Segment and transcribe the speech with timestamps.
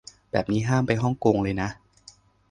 [0.31, 1.69] แบบนี้ห้ามไปฮ่องกงเลยนะ